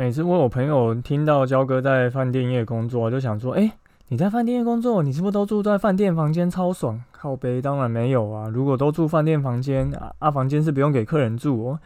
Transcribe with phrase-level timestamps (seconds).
[0.00, 3.70] 每次我有朋友听到焦哥在饭店业工作，就想说：哎，
[4.08, 6.98] 你在饭店业工作，你是不是都住在饭店房间超爽？
[7.12, 11.80] 靠背当然没有啊，如果都住饭店房间啊，啊房间是不用给客人住哦。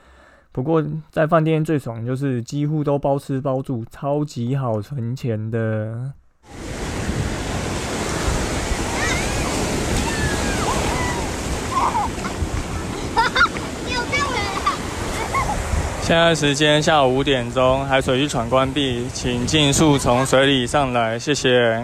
[0.52, 0.80] 不过
[1.10, 6.12] 在饭店最爽就是几乎都包吃包住，超级好存钱的。
[16.06, 21.82] 现在时间下午五点钟，海水浴场关闭，请尽速从水里上来，谢谢。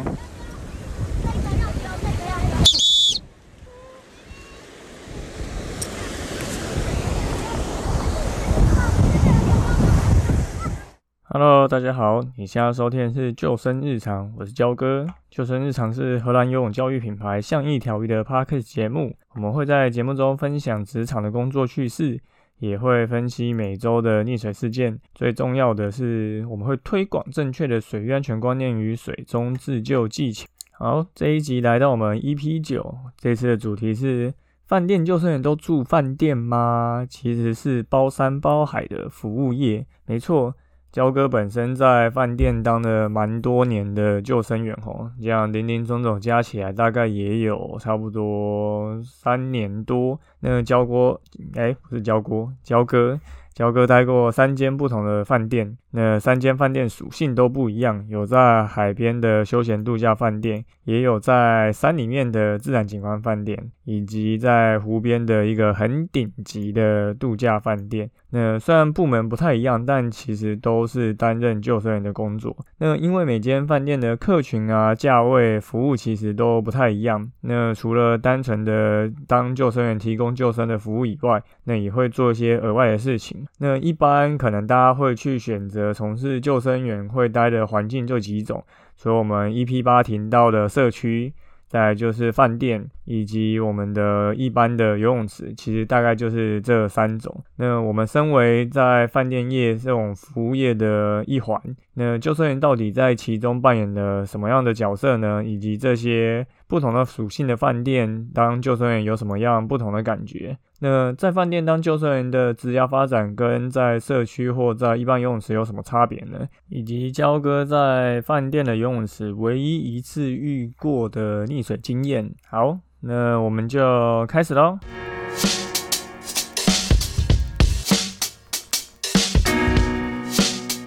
[11.30, 15.06] Hello，大家好，你现在收听的是救生日常，我是焦哥。
[15.30, 22.20] 救生日常是荷兰游泳教育品牌向义条鱼的 Podcast 节目，我们会在节目中分享职场的工作趣事。
[22.60, 30.46] 也会分析每周的溺水事件，最重要的是我们会推广正确的水域安全观念与水中自救技巧。
[30.72, 34.32] 好，这一集来到我们 EP 九，这次的主题是：
[34.66, 37.06] 饭店救生员都住饭店吗？
[37.08, 40.54] 其实是包山包海的服务业，没错。
[40.92, 50.18] 焦哥本身在饭店当了蛮多年的救生员吼，这样零零总总加起来大概也有差不多三年多。
[50.40, 51.20] 那焦哥，
[51.54, 53.20] 哎，不是焦哥，焦哥。
[53.52, 68.08] 焦哥待过三间不同的饭店，那三间饭店属性都不一样，有在海边的休闲度假饭店，也有在山里面的自然景观饭店，以及在湖边的一个很顶级的度假饭店。
[68.32, 72.56] 那虽然部门不太一样，但其实都是担任救生员的工作。
[72.78, 77.28] 那因为每间饭店的客群啊、价位、服务其实都不太一样。
[77.40, 83.44] 那除了单纯的当救生员提供救生的服务以外，那也会做一些额外的事情。
[83.58, 88.62] 那一般可能大家会去选择的从事救生员会待的环境就几种，
[88.96, 91.32] 所以我们 EP 八停到的社区，
[91.66, 97.42] 再就是饭店以及我们的一般的游泳池，其实大概就是这三种。
[97.56, 101.60] 那我们身为在饭店业这种服务业的一环，
[101.94, 105.42] 那救生员到底在其中扮演了什么样的角色呢？
[105.44, 110.58] 以及这些不同的属性的饭店当救生员有什么样不同的感觉？
[110.80, 116.48] 那在饭店当救生员的职业发展跟在社区或在一般游泳池有什么差别呢？
[116.68, 122.30] 以及焦哥在饭店的游泳池唯一一次遇过的溺水经验。
[122.48, 124.78] 好，那我们就开始喽。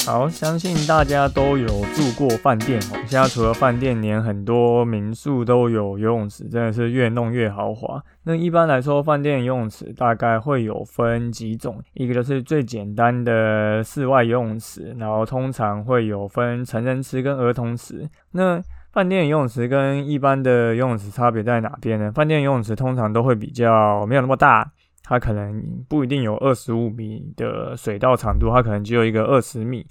[0.06, 3.00] 好，相信大家都有住过饭店哦。
[3.08, 8.04] 现在除了饭店，连很多民宿都有游泳池，真的是越弄越豪华。
[8.24, 18.10] 那一般来说，饭店游泳池大概会有分几种，一个就是最简单的室外游泳池，然后通常会有分成人池跟儿童池。
[18.32, 22.12] 那饭店游泳池跟一般的游泳池差别在哪边呢？
[22.12, 24.70] 饭店游泳池通常都会比较没有那么大。
[25.06, 29.86] 它可能不一定有二十五米的水道长度，它可能只有一个二十米，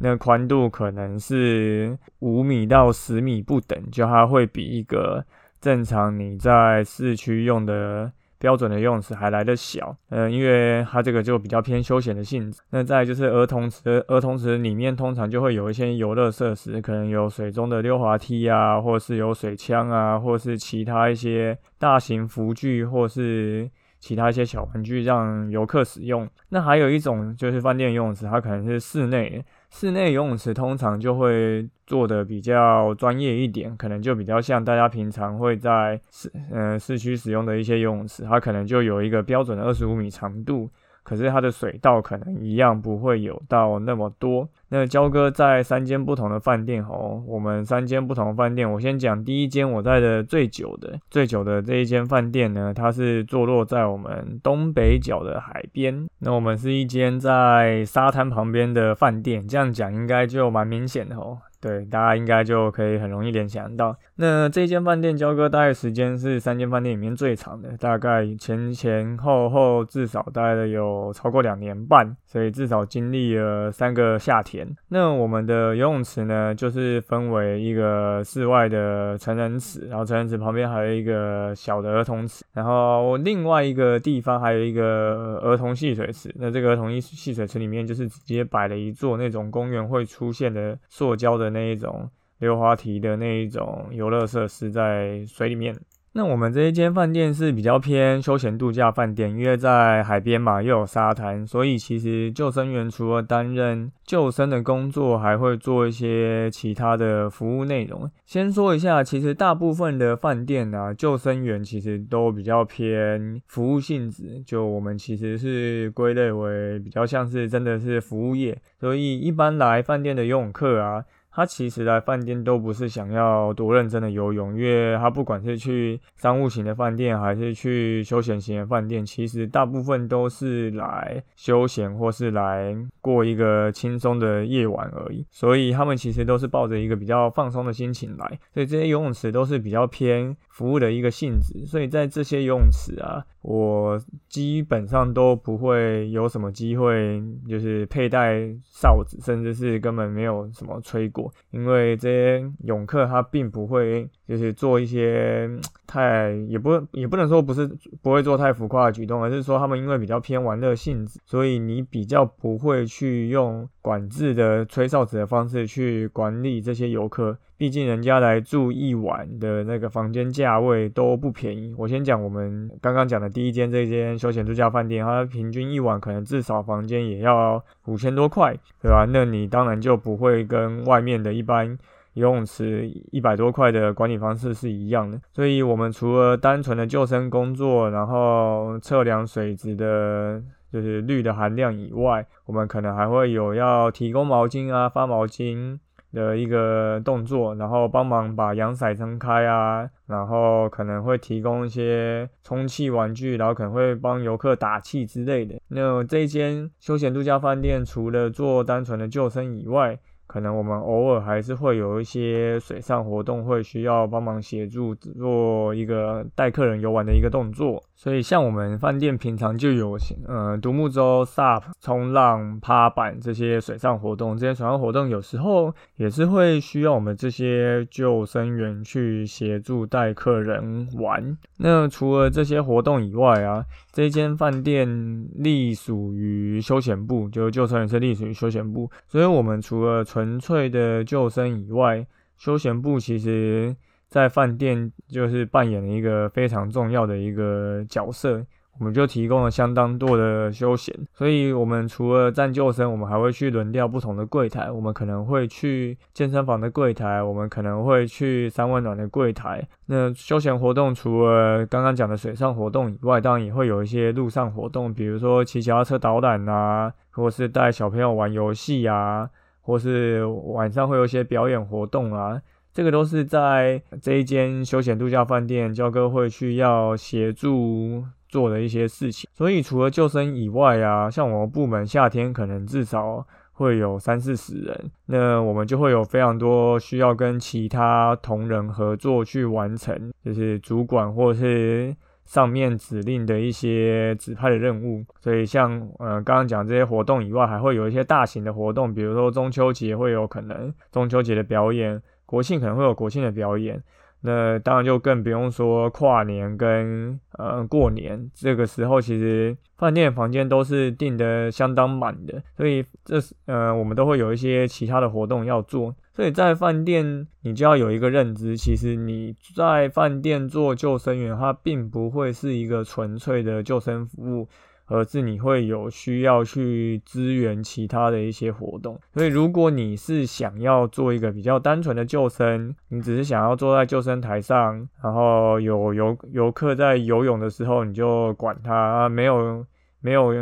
[0.00, 5.24] 那宽度可能是五米到十米不等，就它会比一个
[5.60, 9.96] 正常你在市区用的标准的游泳池还来得小。
[10.10, 12.60] 嗯，因为它这个就比较偏休闲的性质。
[12.70, 23.70] 那再就是儿童池，儿童池里面通常就会有一些游乐设施，可能有水中的溜滑梯啊，或是有水枪啊，或是其他一些大型浮具，或是。
[23.98, 26.28] 其他一些小玩具让游客使用。
[26.50, 40.70] 那还有一种就是饭店游泳池，它可能是室内，室内游泳池通常就会做的比较专业一点，可能就比较像大家平常会在市呃市区使用的一些游泳池，它可能就有一个标准的二十五米长度。
[41.06, 44.48] 可是它的水道可能一样不会有到那么多。
[44.68, 56.08] 那焦哥在三间不同的饭店哦，我们三间不同的饭店，我先讲第一间我在的最久的、最久的这一间饭店呢，它是坐落在我们东北角的海边。
[56.18, 61.38] 那我们是一间在沙滩旁边的饭店，这样讲应该就蛮明显的哦。
[61.60, 74.68] 对，大家应该就可以很容易联想到，那这间饭店交割待的时间是三间饭店里面最长的，大概前前后后至少待了有超过两年半，所以至少经历了三个夏天。
[74.88, 86.30] 那我们的游泳池呢，就是分为一个室外的成人池，然后成人池旁边还有一个小的儿童池，然后另外一个地方还有一个儿童戏水池。
[86.36, 91.45] 那这个儿童戏戏水池里面就是直接摆了一座那种公园会出现的塑胶的。
[91.46, 92.10] 的那一种
[92.40, 95.74] 溜滑梯的那一种游乐设施在水里面。
[96.12, 108.10] 那我们这一间饭店是比较偏休闲度假饭店，因为在海边嘛，又有沙滩，所以其实救生员除了担任救生的工作，还会做一些其他的服务内容。
[108.24, 121.04] 先说一下，其实大部分的饭店啊，救生员其实都比较偏服务性质，就我们其实是归类为比较像是真的是服务业，所以一般来饭店的游泳课啊。
[121.36, 135.26] 他其实来饭店都不是想要多认真的游泳，因为他不管是去商务型的饭店，还是去休闲型的饭店，其实大部分都是来休闲或是来过一个轻松的夜晚而已。
[135.30, 141.66] 所以他们其实都是抱着一个比较放松的心情来，所以这些游泳池都是比较偏服务的一个性质。
[141.66, 151.25] 所以在这些游泳池啊，我基本上都不会有什么机会，就是佩戴哨子，甚至是根本没有什么吹过。
[151.50, 155.48] 因为这些泳客他并不会，就是做一些
[155.86, 157.66] 太也不也不能说不是
[158.02, 167.38] 不会做太浮夸的举动，而是说他们因为比较偏玩乐性质，所以你比较不会去用管制的吹哨子的方式去管理这些游客。
[167.58, 171.74] 毕竟人家来住一晚的那个房间价位都不便宜。
[171.78, 179.06] 我先讲我们刚刚讲的第一间这间休闲度假饭店，它平均一晚可能至少房间也要五千多块，对吧？
[179.08, 181.78] 那你当然就不会跟外面的一般
[182.12, 185.18] 游泳池一百多块的管理方式是一样的。
[185.32, 195.78] 所以，我们除了单纯的救生工作，然后测量水质的，就是氯的含量以外，我们可能还会有要提供毛巾啊、发毛巾。
[196.16, 205.60] 的一个动作，然后帮忙把阳伞撑开啊，然后可能会提供一些充气玩具，然后可能会帮游客打气之类的。
[205.68, 217.82] 那这间休闲度假饭店除了做单纯的救生以外，可能我们偶尔还是会有一些水上活动，会需要帮忙协助做一个带客人游玩的一个动作。
[217.98, 219.98] 所以像我们饭店平常就有
[220.28, 231.36] 呃独木舟、SUP、冲浪、趴板这些水上活动，这些水上活动有时候也是会需要我们这些救生员去协助带客人玩。
[231.56, 234.86] 那除了这些活动以外啊，这间饭店
[235.34, 242.06] 隶属于休闲部，就救生员是隶属于休闲部，所以我们除了纯粹的救生以外，
[242.36, 243.74] 休闲部其实。
[244.08, 248.44] 在饭店就是扮演了一个非常重要的一个角色，
[248.78, 259.66] 我们就提供了相当多的休闲，所以我们除了站救生，我们还会去轮调不同的柜台，我们可能会去健身房的柜台，我们可能会去三温暖的柜台。
[259.86, 269.28] 那休闲活动除了刚刚讲的水上活动以外，当然也会有一些陆上活动，比如说骑脚踏车导览啊，或是带小朋友玩游戏啊，
[269.62, 272.40] 或是晚上会有一些表演活动啊。
[272.76, 279.26] 这个都是在这一间休闲度假饭店，教哥会去要协助做的一些事情。
[279.32, 295.02] 所以除了救生以外啊，像我们部门夏天可能至少会有三四十人，那我们就会有非常多需要跟其他同仁合作去完成，就是主管或是上面指令的一些指派的任务。
[295.18, 302.02] 所以像呃刚刚讲这些活动以外，还会有一些大型的活动，比如说中秋节会有可能中秋节的表演。
[302.26, 303.82] 国庆可能会有国庆的表演，
[304.20, 324.48] 那当然就更不用说跨年跟呃过年这个时候，其实饭店房间都是订的相当满的，所以这是呃我们都会有一些其他的活动要做，所以在饭店你就要有一个认知，其实你在饭店做救生员，它并不会是一个纯粹的救生服务。
[324.86, 339.66] 而是你会有需要去支援其他的一些活动，所以如果你是想要做一个比较单纯的救生，你只是想要坐在救生台上，然后有游游客在游泳的时候你就管他，没有
[340.00, 340.32] 没有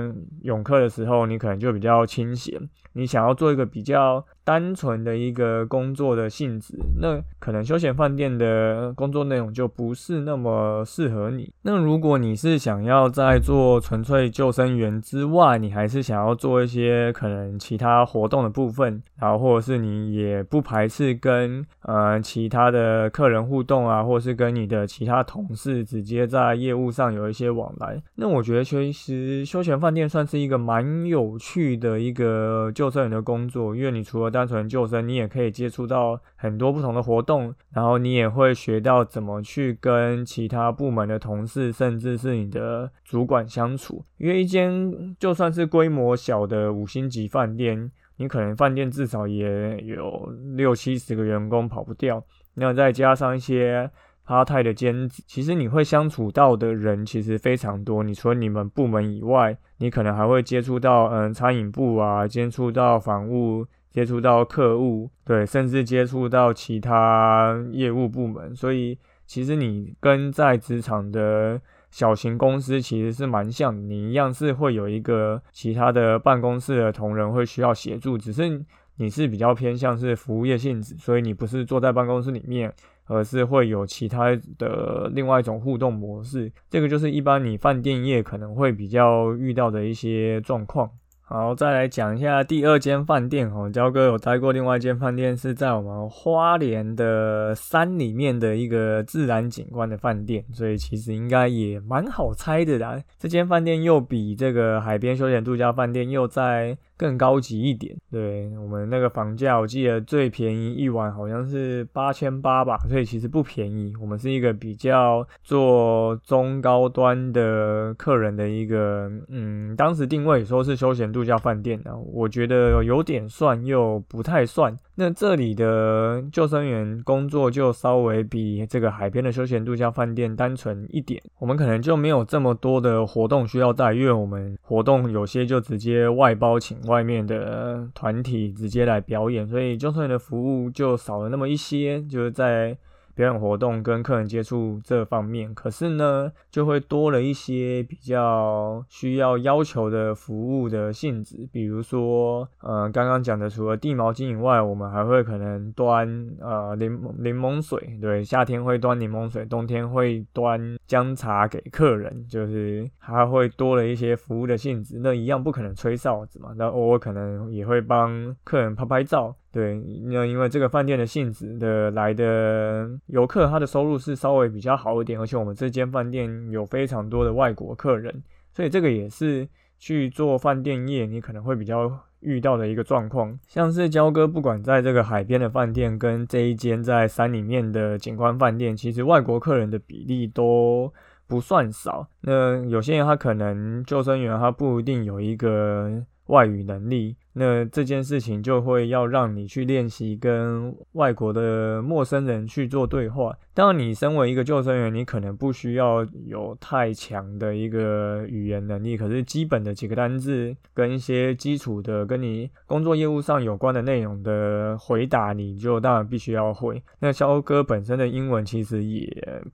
[0.43, 2.61] 泳客的时候你可能就比较清闲，
[2.93, 4.25] 你想要做一个比较。
[4.45, 11.51] 单纯的一个工作的性质，那可能休闲饭店的工作内容就不是那么适合你。
[11.63, 44.05] 那如果你是想要在做纯粹救生员之外，你还是想要做一些可能其他活动的部分，然后或者是你也不排斥跟呃其他的客人互动啊，或者是跟你的其他同事直接在业务上有一些往来，那我觉得其实休闲饭店算是一个蛮有趣的一个救生员的工作，因为你除了单纯救生，你也可以接触到很多不同的活动，然后你也会学到怎么去跟其他部门的同事，甚至是你的主管相处。
[44.19, 52.25] 因为一间就算是规模小的五星级饭店，你可能饭店至少也有六七十个员工跑不掉，
[52.55, 53.89] 那再加上一些
[54.25, 58.03] 趴泰的兼职，其实你会相处到的人其实非常多。
[58.03, 68.55] 你除了你们部门以外，你可能还会接触到嗯餐饮部啊，接触到房务，接触到客户，对，甚至接触到其他业务部门。
[68.55, 71.59] 所以其实你跟在职场的
[71.91, 78.63] 小型公司其实是蛮像，你一样是会有一个其他的办公室的同仁会需要协助，只是。
[78.97, 82.73] 你是比较偏向是服务业性质，所以你不是坐在办公室里面，
[83.07, 86.53] 而是会有其他的另外一种互动模式。
[86.71, 90.89] 这个就是一般你饭店业可能会比较遇到的一些状况。
[91.35, 103.03] 好，再来讲一下第二间饭店哦，焦哥有待过另外一间饭店，是在我们花莲的山里面的一个自然景观的饭店，所以其实应该也蛮好猜的啦。
[103.19, 106.79] 这间饭店又比这个海边休闲度假饭店又在。
[106.97, 113.93] 更高级一点，对我们那个房价，我记得最便宜一晚好像是八千八吧，所以其实不便宜。
[114.01, 124.77] 我们是一个比较做中高端的客人的一个，嗯，当时定位说是休闲度假饭店的，我觉得有点算又不太算。
[124.97, 142.77] 那这里的救生员工作就稍微比这个海边的休闲度假饭店单纯一点，我们可能就没有这么多的活动需要带，因为我们活动有些就直接外包请外面的团体直接来表演，所以就算你的服务就少了那么一些，就是在。
[143.15, 156.07] 表演活动跟客人接触这方面，可是呢，就会多了一些比较需要要求的服务的性质，比如说，呃，刚刚讲的，除了递毛巾以外，我们还会可能端
[156.41, 164.99] 呃柠柠檬水，对，夏天会端柠檬水，冬天会端姜茶给客人，就是还会多了一些服务的性质。
[165.01, 169.35] 那一样不可能吹哨子嘛，那偶尔可能也会帮客人拍拍照。
[169.55, 178.21] 对，那因为这个饭店的性质的来的游客，他的收入是稍微比较好一点，而且我们这间饭店有非常多的外国客人，
[178.53, 183.39] 所以这个也是去做饭店业你可能会比较遇到的一个状况。
[183.47, 190.93] 像是焦哥，不管在这个海边的饭店跟这一间在山里面的景观饭店，其实外国客人的比例都
[191.29, 192.09] 不算少。
[192.23, 197.15] 那有些人他可能救生员他不一定有一个外语能力。
[197.35, 203.37] 那这件事情就会要让你去练习跟外国的陌生人去做对话。
[203.55, 216.83] 当然，你身为一个救生员，你可能不需要有太强的一个语言能力，可是基本的几个单字跟一些基础的跟你工作业务上有关的内容的回答，你就当然必须要会。
[216.99, 219.07] 那肖哥本身的英文其实也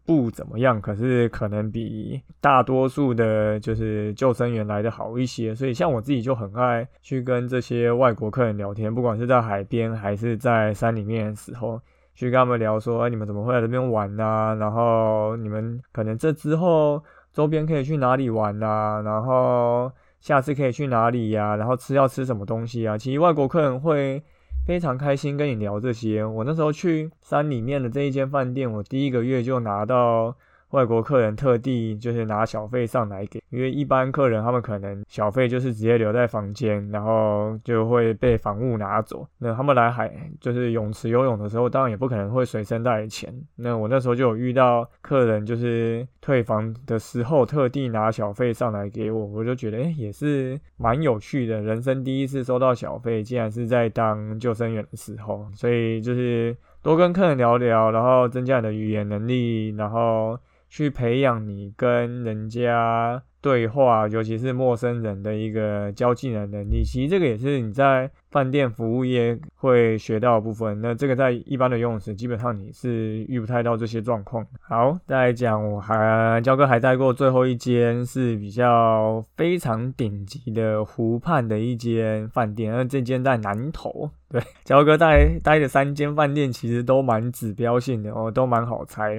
[0.06, 5.54] 不怎么样，可是可能比大多数的就是救生员来的好一些。
[5.54, 11.78] 所以像我自己就很爱去跟这些外国客人聊天，不管是在海边还是在山里面的时候。
[12.20, 14.54] 去跟他们聊说，哎，你们怎么会来这边玩呢？
[14.60, 19.00] 然后你们可能这之后周边可以去哪里玩啊？
[19.00, 21.56] 然后下次可以去哪里呀？
[21.56, 22.98] 然后吃要吃什么东西啊？
[22.98, 24.22] 其实外国客人会
[24.66, 26.22] 非常开心跟你聊这些。
[26.22, 30.36] 我那时候去山里面的这一间饭店，我第一个月就拿到。
[30.70, 39.26] 外国客人特地就是拿小费上来给，因为一般客人他们可能小费就是直接留在房间，然后就会被房务拿走。
[39.38, 43.34] 那他们来海就是泳池游泳的时候，当然也不可能会随身带钱。
[43.56, 55.46] 那我那时候就有遇到客人，就是退房的时候特地拿小费上来给我，我就觉得哎也是蛮有趣的，人生第一次收到小费，竟然是在当救生员的时候。
[55.52, 60.38] 所以就是多跟客人聊聊，然后增加你的语言能力，然后。
[60.70, 66.84] 去培养你跟人家对话，尤其是陌生人的一个交际的能力。
[66.84, 70.80] 其实这个也是你在饭店服务业会学到的部分。
[70.80, 74.46] 那这个在一般的游泳池，基本上你是遇不太到这些状况。
[74.60, 84.08] 好，再讲，我还焦哥还待过最后一间是比较非常顶级的湖畔的一间饭店，那这间在南头。
[84.28, 89.18] 对，焦哥待待的三间饭店其实都蛮指标性的哦，都蛮好猜。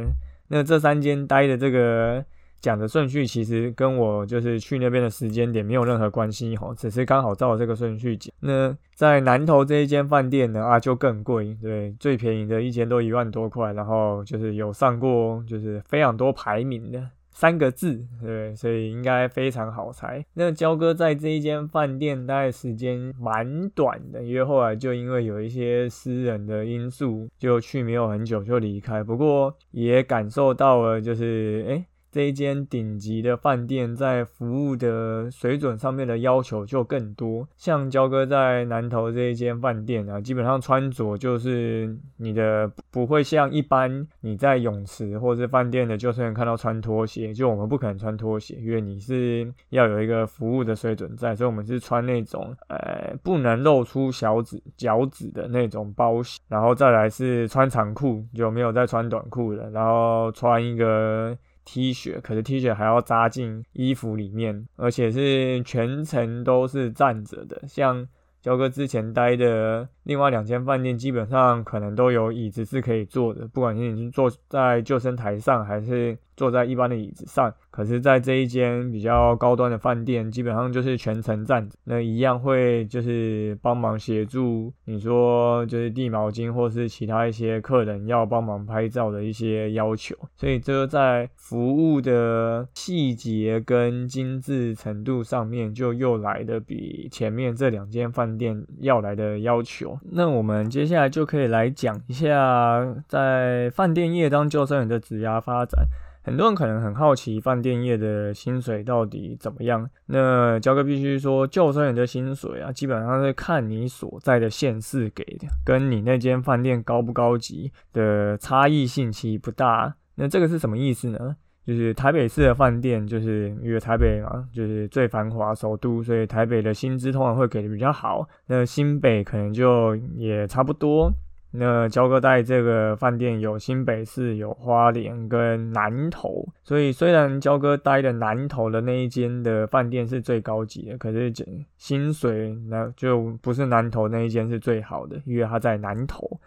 [0.51, 2.23] 那这三间待的这个
[2.59, 8.33] 讲的顺序，其实跟我就是去那边的时间点没有任何关系哈，只是刚好照这个顺序讲。
[8.41, 17.01] 那在南头这一间饭店呢啊，就更贵，对，最便宜的一间都一万多块，然后就是有上过就是非常多排名的。
[17.31, 20.23] 三个字，对，所以应该非常好猜。
[20.33, 29.03] 那焦哥在这一间饭店待的时间蛮短的，因为后来就因为有一些私人的因素，就去没有很久就离开。
[29.03, 31.85] 不过也感受到了，就是哎。
[32.11, 37.47] 这一间顶级的饭店在服务的水准上面的要求就更多。
[37.55, 61.37] 像焦哥在南投这一间饭店啊，基本上穿着就是你的不会像一般你在泳池或者饭店的救生员看到穿拖鞋，就我们不可能穿拖鞋，因为你是要有一个服务的水准在，所以我们是穿那种呃不能露出小指脚趾的那种包鞋，然后再来是穿长裤，就没有再穿短裤了，然后穿一个
[61.73, 68.05] T 恤，可是 T 恤还要扎进衣服里面，而且是全程都是站着的，像
[68.41, 69.87] 焦哥之前待的。
[70.03, 77.53] 另外两间饭店基本上可能都有椅子是可以坐的，不管是你是坐在救生台上，还是坐在一般的椅子上。
[77.69, 90.15] 可是，在这一间比较高端的饭店，基本上就是全程站着，那一样会就是帮忙协助你说就是递毛巾，或是其他一些客人要帮忙拍照的一些要求。
[90.35, 99.90] 所以，这在服务的细节跟精致程度上面，就又来的比前面这两间饭店要来的要求。
[100.11, 105.85] 那我们接下来就可以来讲一下，在饭店业当救生员的职涯发展。
[106.23, 109.89] 很多人可能很好奇，饭店业的薪水到底怎么样？
[110.05, 119.95] 那焦哥必须说，救生员的薪水啊，基本上是看你所在的县市给的，跟你那间饭店高不高级的差异性其实不大。
[120.13, 121.35] 那这个是什么意思呢？
[121.65, 128.27] 就是台北市的饭店，就是因为台北嘛，就是最繁华首都，所以台北的薪资通常会给的比较好。
[128.47, 131.11] 那新北可能就也差不多。
[131.53, 141.29] 那交哥带这个饭店有新北市、有花莲跟南投，所以虽然交哥待的南投的那一间的饭店是最高级的，可是
[141.77, 146.39] 薪水那就不是南投那一间是最好的，因为它在南投。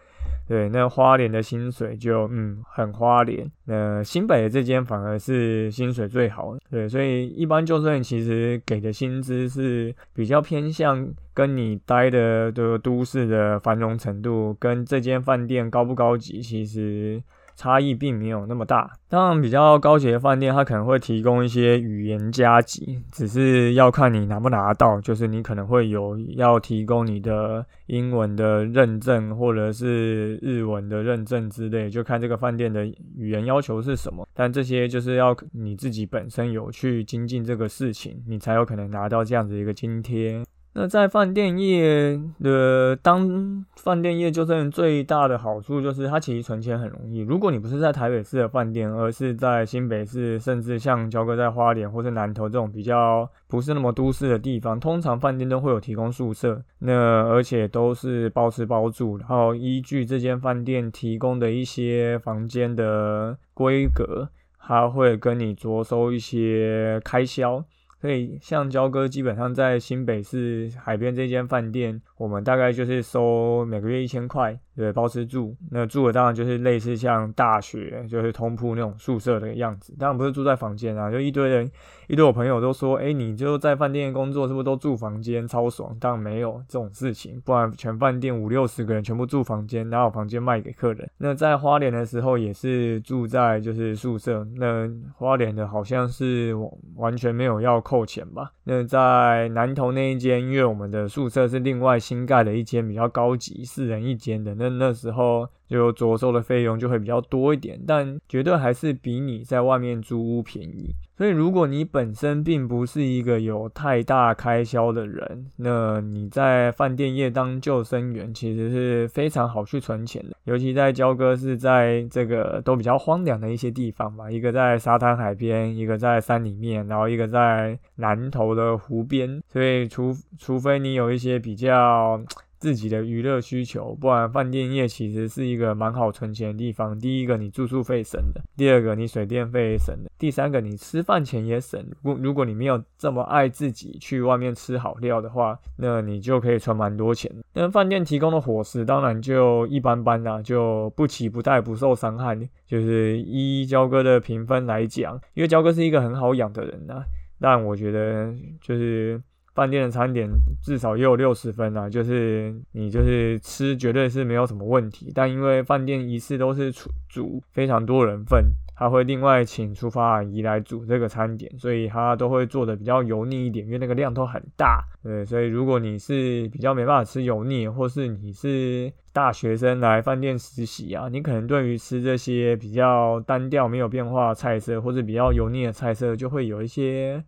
[0.47, 6.61] 对，那花莲的薪水就嗯很花莲，那新北的这间反而是薪水最好的。
[6.71, 17.23] 对，所以一般就算其实给的薪资是比较偏向跟你待的的都市的繁荣程度，跟这间饭店高不高级，其实。
[17.57, 32.85] 差异并没有那么大，当然比较高级的饭店，它可能会提供一些语言加级，只是要看你拿不拿到，就是你可能会有要提供你的英文的认证，或者是日文的认证之类，就看这个饭店的
[33.17, 34.27] 语言要求是什么。
[34.35, 40.43] 但这些就是要你自己本身有去精进这个事情，你才有可能拿到这样子一个津贴。
[40.77, 47.21] 那在饭店业的当饭店业救生员最大的好处就是，它其实存钱很容易。
[47.21, 59.17] 如果你不是在台北市的饭店，而是在新北市，甚至像交哥在花莲或是南投这种比较不是那么都市的地方，通常饭店都会有提供宿舍，那而且都是包吃包住。
[59.17, 67.65] 然后依据这间饭店提供的一些房间的规格，它会跟你着收一些开销。
[68.05, 74.61] 所以，像焦哥基本上在新北市海边这间饭店，我们大概就是收每个月一千块。
[74.77, 79.95] 对，包吃住，那住的当然就是类似像大学，就是通铺那种宿舍的样子。
[79.97, 81.71] 当然不是住在房间啊，就一堆人，
[82.09, 85.97] 一堆我朋友都说，哎，你就在饭店工作，是不是都住房间，超爽？
[86.01, 91.09] 当然没有这种事情，不然全饭店五六十个人全部住房间，哪有房间卖给客人？
[91.19, 96.53] 那在花莲的时候也是住在就是宿舍，那花莲的好像是
[96.97, 98.51] 完全没有要扣钱吧？
[98.65, 104.64] 那在南投那一间，因为我们的宿舍是另外新盖的一间比较高级四人一间的那。
[104.65, 110.95] 那那时候就着收的费用就会比较多一点，但绝对还是比你在外面租屋便宜。
[111.17, 120.37] 所以如果你本身并不是一个有太大开销的人，那你在饭店业当救生员其实是非常好去存钱的。
[120.43, 129.41] 尤其在交哥是在这个都比较荒凉的一些地方吧，一个在沙滩海边，一个在山里面，然后一个在南头的湖边。
[129.49, 132.21] 所以除除非你有一些比较。
[132.65, 136.99] 自己的娱乐需求，不然饭店业其实是一个蛮好存钱的地方。
[136.99, 141.79] 第一个，你住宿费省的；第二个，你水电费省的；第三个，你吃饭钱也省。
[142.01, 147.31] 如如果你没有这么爱自己去外面吃好料的话，那你就可以存蛮多钱。
[147.53, 152.35] 那饭店提供的伙食当然就一般般啦，就不起不带不受伤害。
[152.67, 157.03] 就是依焦哥的评分来讲，因为焦哥是一个很好养的人呐，
[157.39, 159.21] 但我觉得就是。
[159.55, 160.29] 饭店的餐点
[160.61, 174.85] 至少也有六十分啊，就是你就是吃绝对是没有什么问题，但因为饭店一次都是煮煮非常多人份，他会另外请厨房阿姨来煮这个餐点，所以他都会做的比较油腻一点，因为那个量都很大。
[175.05, 187.23] 对，所以如果你是比较没办法吃油腻，或是你是大学生来饭店实习啊，你可能对于吃这些比较单调、没有变化的菜色，或者比较油腻的菜色，就会有一些。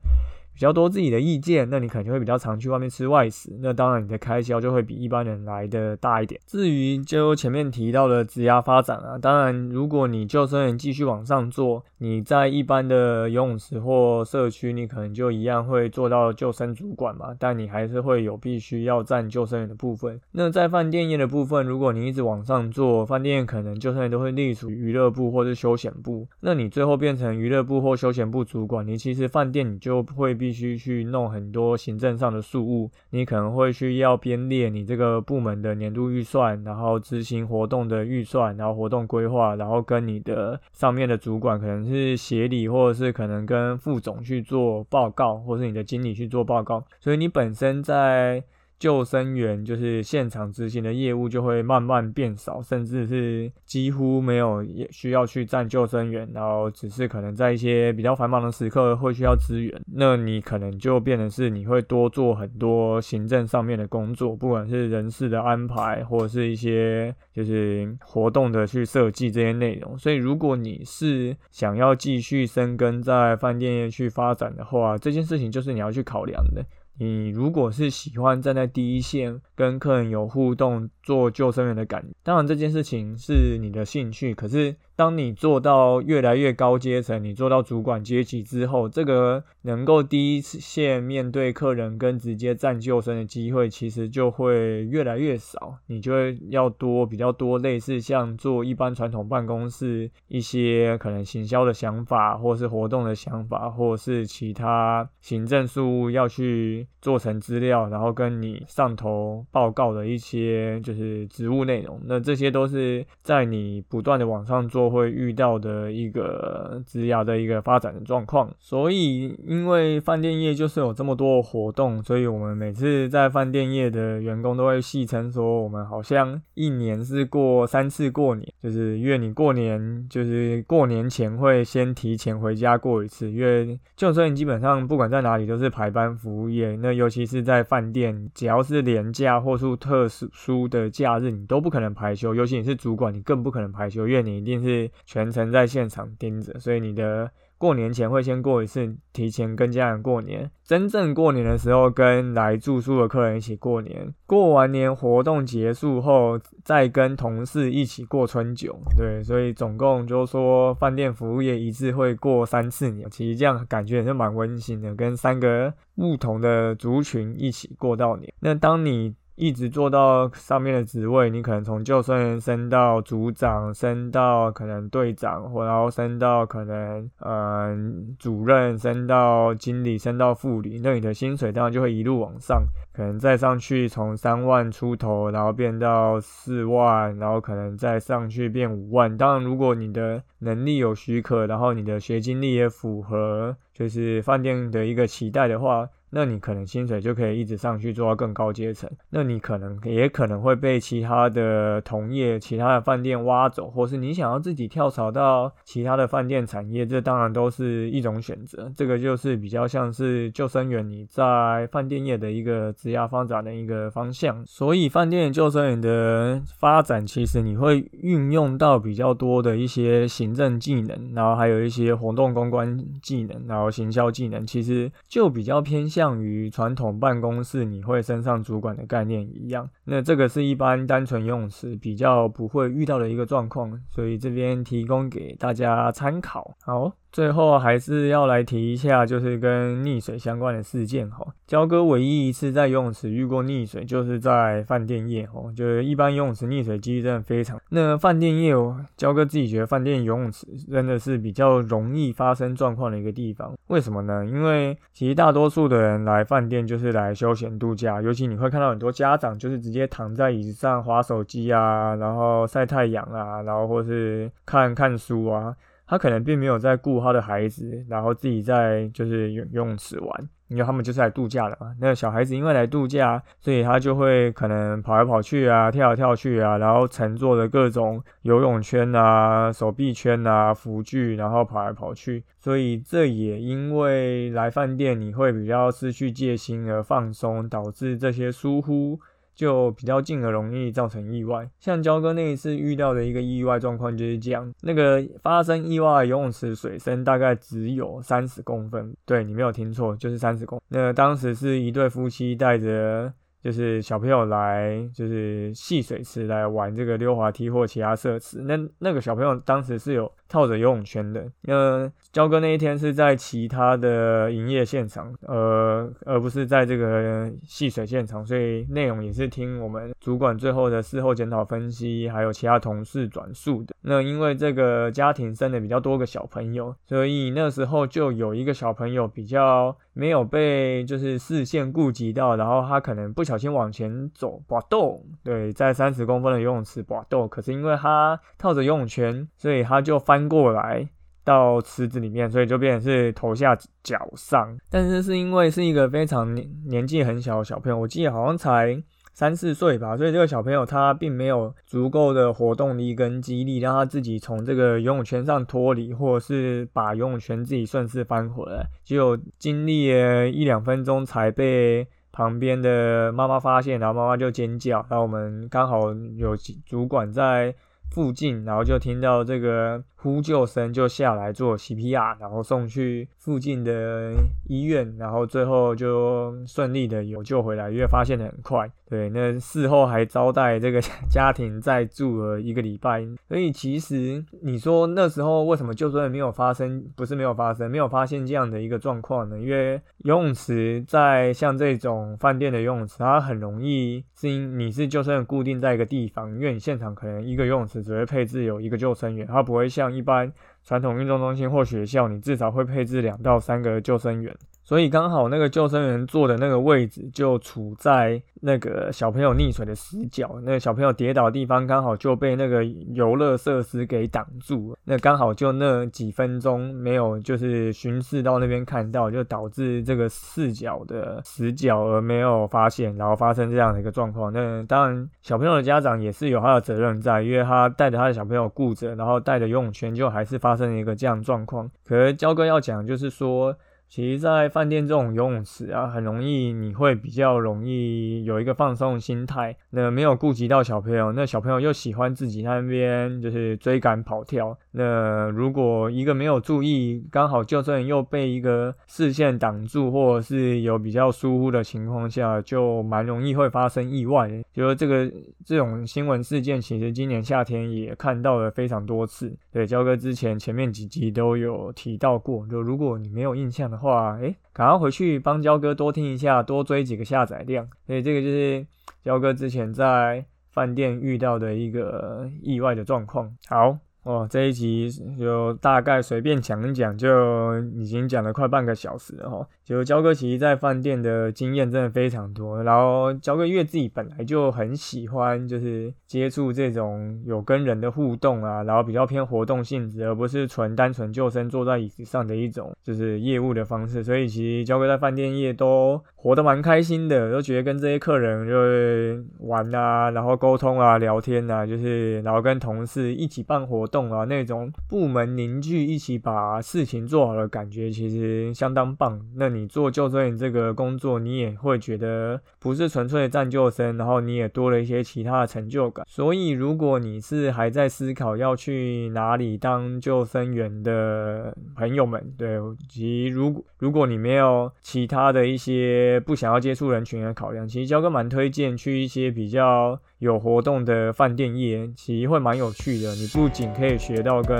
[0.57, 6.41] 比较多自己的意见，那你可能就会比较常去外面吃外食，那当然你的开销就会比一般人来的大一点。
[6.47, 20.19] 至于就前面提到的职涯发展啊，当然如果你救生员继续往上做，你在一般的游泳池或社区，你可能就一样会做到救生主管嘛，但你还是会有必须要占救生员的部分。
[20.33, 48.45] 那在饭店业的部分，如果你一直往上做，饭店可能救生员都会隶属娱乐部或是休闲部，那你最后变成娱乐部或休闲部主管，你其实饭店你就会必必须去弄很多行政上的事务，你可能会需要编列你这个部门的年度预算，然后执行活动的预算，然后活动规划，然后跟你的上面的主管可能是协理，或者是可能跟副总去做报告，或是你的经理去做报告，所以你本身在。
[48.79, 69.99] 救生员就是现场执行的业务就会慢慢变少，甚至是几乎没有需要去站救生员，然后只是可能在一些比较繁忙的时刻会需要支援，那你可能就变成是你会多做很多行政上面的工作，不管是人事的安排或者是一些就是活动的去设计这些内容。
[69.99, 76.65] 所以如果你是想要继续深耕在饭店业去发展的话，这件事情就是你要去考量的。
[76.99, 84.77] 你如果是喜欢站在第一线跟客人有互动，做救生员的感，当然这件事情是你的兴趣，可是。
[84.97, 95.77] 当你做到越来越高阶层，你做到主管阶级之后，这个能够第一次线面对客人跟直接站救生的机会，其实就会越来越少。
[95.89, 112.01] 你就会要多比较多类似像做一般传统办公室一些可能行销的想法，或是活动的想法，或是其他行政事务要去做成资料，然后跟你上头报告的一些就是职务内容。
[112.07, 114.86] 那这些都是在你不断的往上做。
[114.89, 144.76] 会遇到的一个职涯的一个发展的状况，所以因为饭店业就是有这么多活动，所以我们每次在饭店业的员工都会戏称说，我们好像一年是过三次过年，就是因为你过年就是过年前会先提前回家过一次，因为就算你基本上不管在哪里都是排班服务业，那尤其是在饭店，只要是年假或是特殊的假日，你都不可能排休，尤其你是主管，你更不可能排休，因为你一定是。
[145.05, 150.51] 全程在现场盯着，所以你的过年前会先过一次，提前跟家人过年。
[150.63, 154.13] 真正过年的时候，跟来住宿的客人一起过年。
[154.27, 158.79] 过完年活动结束后，再跟同事一起过春酒。
[158.97, 168.31] 对，所以总共就说饭店服务业一次会过三次年，其实这样感觉也是蛮温馨的，跟三个不同的族群一起过到年。
[168.41, 182.63] 那当你一直做到上面的职位，你可能从救生员升到组长，升到可能队长，或然后升到可能嗯主任，升到经理，升到副理，那你的薪水当然就会一路往上，
[182.95, 189.15] 可能再上去从三万出头，然后变到四万，然后可能再上去变五万。
[189.19, 195.87] 当然，如果你的能力有许可，然后你的学经历也符合，就是饭店的一个期待的话。
[196.11, 208.73] 那你可能薪水就可以一直上去做到更高阶层，那你可能也可能会被其他的同业、其他的饭店挖走，或是你想要自己跳槽到其他的饭店产业，这当然都是一种选择。
[208.77, 214.45] 这个就是比较像是救生员你在饭店业的一个职业发展的一个方向。
[214.47, 226.06] 所以饭店救生员的发展，其实你会运用到比较多的一些行政技能，然后还有一些活动公关技能，然后行销技能，其实就比较偏向。
[226.07, 236.57] 像于传统办公室你会升上主管的概念一样，那这个是一般单纯用词比较不会遇到的一个状况，所以这边提供给大家参考。
[236.63, 236.93] 好。
[237.17, 241.27] 最后还是要来提一下，就是跟溺水相关的事件哈。
[241.47, 245.51] 焦哥唯一一次在游泳池遇过溺水，就是在饭店业哦。
[245.57, 247.59] 就是一般游泳池溺水几率真的非常。
[247.71, 248.53] 那饭店业，
[248.99, 253.55] 焦哥自己觉得饭店游泳池真的是比较容易发生状况的一个地方。
[253.69, 254.23] 为什么呢？
[254.27, 265.57] 因为其实大多数的人来饭店就是来休闲度假，尤其你会看到很多家长就是直接躺在椅子上划手机啊，然后晒太阳啊，然后或是看看书啊。
[265.87, 270.29] 他可能并没有在顾他的孩子，然后自己在就是游泳池玩。
[270.49, 271.75] 因为他们就是来度假的嘛。
[271.81, 282.23] 那小孩子因为来度假，所以他就会可能跑来跑去啊，跳来跳去啊，然后乘坐的各种游泳圈啊、手臂圈啊、浮具，然后跑来跑去。
[282.39, 289.01] 所以这也因为来饭店你会比较失去戒心而放松，导致这些疏忽。
[289.37, 300.61] 就比较近而容易造成意外，像焦哥那一次遇到的一个意外状况就是这样，那个发生意外游泳池水深大概只有三十公分，对你没有听错，就是三十公。
[300.71, 303.13] 那当时是一对夫妻带着。
[303.43, 308.43] 就是小朋友来，就是戏水池来玩这个溜滑梯或其他设施。
[308.43, 311.27] 那那个小朋友当时是有套着游泳圈的。
[311.43, 323.75] 那焦哥那一天是在其他的营业现场，呃，而不是在这个戏水现场，所以内容也是听我们主管最后的事后检讨分析，还有其他同事转述的。
[323.83, 340.89] 那因为这个家庭生的比较多个小朋友，所以那时候就有一个小朋友比较没有被就是视线顾及到，然后他可能不小心往前走，滑动，对，在三十公分的游泳池滑动，可是因为他套着游泳圈，所以他就翻翻过来
[341.25, 344.57] 到池子里面，所以就变成是头下脚上。
[344.71, 348.83] 但是是因为是一个非常年年纪很小的小朋友，我记得好像才。
[349.19, 367.55] 三四岁吧，所以这个小朋友他并没有足够的活动力跟肌力，让他自己从这个游泳圈上脱离，或者是把游泳圈自己顺势翻回来，只有经历了一两分钟才被旁边的妈妈发现，然后妈妈就尖叫，然后我们刚好有主管在
[367.91, 369.83] 附近，然后就听到这个。
[369.97, 374.13] 呼救声就下来做 CPR，然后送去附近的
[374.47, 378.71] 医院，然后最后就顺利的有救回来，因为发现的很快。
[378.89, 380.81] 对，那事后还招待这个
[381.11, 383.05] 家庭再住了一个礼拜。
[383.27, 386.85] 所以其实你说那时候为什么救生员没有发生？
[386.95, 389.37] 不是没有发生，没有发现这样的一个状况呢？
[389.37, 399.86] 因为游泳池在像这种饭店的游泳池，它很容易是因你是救生员固定在一个地方，因为你现场可能一个游泳池只会配置有一个救生员，它不会像。
[399.91, 400.33] 一般
[400.67, 404.35] 传统运动中心或学校，你至少会配置两到三个救生员。
[404.65, 414.79] 所以刚好那个救生员坐的那个位置就处在那个小朋友溺水的死角，那个小朋友跌倒的地方刚好就被那个游乐设施给挡住了。
[414.85, 424.33] 那刚好就那几分钟没有就是巡视到那边看到，就导致这个视角的死角而没有发现，然后发生这样的一个状况。
[424.33, 431.71] 那当然小朋友的家长也是有他的责任在，因为他带着他的小朋友顾着，然后带着游泳圈，就还是发发生一个这样状况。
[431.85, 433.57] 可是焦哥要讲就是说。
[433.89, 454.29] 其实，在饭店这种游泳池啊，很容易你会比较容易有一个放松心态，那没有顾及到小朋友，那小朋友又喜欢自己那边就是追赶跑跳，那如果一个没有注意，刚好救生员又被一个视线挡住，或者是有比较疏忽的情况下，就蛮容易会发生意外。
[454.53, 455.11] 就说这个
[455.45, 459.35] 这种新闻事件，其实今年夏天也看到了非常多次。
[459.53, 463.67] 对，焦哥之前前面几集都有提到过，就如果你没有印象。
[463.77, 467.69] 话，哎，赶快回去帮焦哥多听一下，多追几个下载量。
[467.87, 468.67] 所以这个就是
[469.05, 473.37] 焦哥之前在饭店遇到的一个意外的状况。
[473.49, 473.79] 好。
[474.03, 479.45] 哦，这一集就大概随便讲一讲，就已经讲了快半个小时了哈。
[479.67, 494.05] 就焦哥其实在饭店的经验真的非常多，然后焦哥因为自己本来就很喜欢，就是接触这种有跟人的互动啊，然后比较偏活动性质，而不是纯单纯就生坐在椅子上的一种就是业务的方式。
[494.05, 503.87] 所以其实焦哥在饭店业都活得蛮开心的，都觉得跟这些客人就玩啊，然后沟通啊，聊天啊，就是然后跟同事一起办活。
[503.87, 509.21] 动啊，那种部门凝聚一起把事情做好的感觉，其实相当棒。
[509.37, 516.05] 那你做救生员这个工作，你也会觉得不是纯粹的战救生，然后你也多了一些其他的成就感。
[516.09, 529.99] 所以，如果你是还在思考要去哪里当救生员的朋友们，对，及如果如果你没有其他的一些不想要接触人群的考量，其实焦哥蛮推荐去一些比较。
[530.19, 534.57] 有活动的饭店业其实会蛮有趣的，你不仅可以学到跟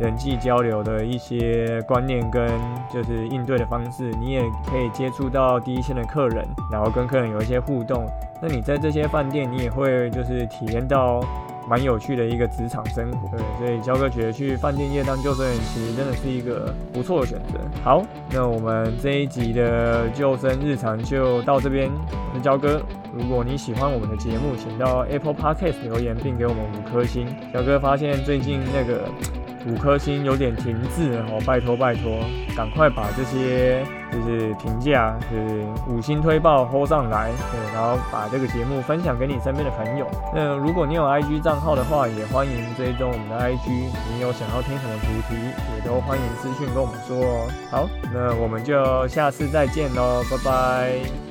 [0.00, 2.48] 人际交流的一些观念跟
[2.92, 8.06] 就是应对的方式，你也可以接触到第一线的客人，然后跟客人有一些互动。
[8.40, 11.20] 那你在这些饭店，你也会就是体验到。
[11.68, 17.58] 蛮有趣的一个职场生活，对，所以焦哥觉得去饭店业当救生员，其实真的是一个不错的选择。
[17.82, 21.90] 好，那我们这一集的救生日常就到这边。
[22.10, 27.26] 我是焦哥，如果你喜欢我们的节目，请到 Apple Podcast 留言并给我们五颗星。
[27.52, 29.08] 焦哥发现最近那个。
[29.66, 32.18] 五颗星有点停滞哦，拜托拜托，
[32.56, 37.30] 赶快把这些就是评价就是五星推爆吼上来，
[37.72, 40.06] 然后把这个节目分享给你身边的朋友。
[40.34, 43.68] 那如果你有 IG 账号的话，也欢迎追踪我们的 IG。
[44.12, 45.40] 你有想要听什么主题，
[45.76, 47.48] 也都欢迎私讯跟我们说哦。
[47.70, 51.23] 好，那我们就下次再见喽，拜拜。